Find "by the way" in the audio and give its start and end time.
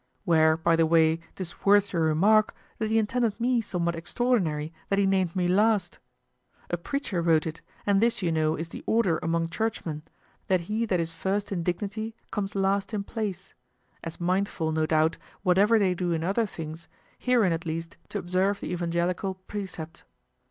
0.57-1.19